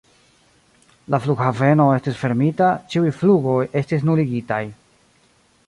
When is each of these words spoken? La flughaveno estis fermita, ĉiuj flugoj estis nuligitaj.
La 1.15 1.19
flughaveno 1.25 1.85
estis 1.97 2.17
fermita, 2.21 2.71
ĉiuj 2.95 3.13
flugoj 3.21 3.61
estis 3.83 4.09
nuligitaj. 4.09 4.61